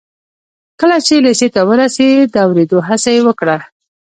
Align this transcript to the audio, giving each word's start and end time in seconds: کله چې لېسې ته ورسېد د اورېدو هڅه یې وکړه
کله 0.79 0.97
چې 1.05 1.13
لېسې 1.25 1.47
ته 1.55 1.61
ورسېد 1.69 2.25
د 2.33 2.35
اورېدو 2.45 2.77
هڅه 2.87 3.09
یې 3.15 3.21
وکړه 3.27 3.57